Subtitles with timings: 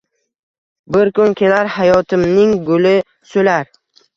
[0.95, 2.95] Bir kun kelar hayotimning guli
[3.35, 3.71] so’lar